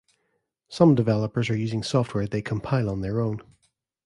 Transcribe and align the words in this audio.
Some 0.67 0.95
developers 0.95 1.51
are 1.51 1.55
using 1.55 1.83
software 1.83 2.25
they 2.25 2.41
compile 2.41 2.89
on 2.89 3.01
their 3.01 3.19
own. 3.21 3.39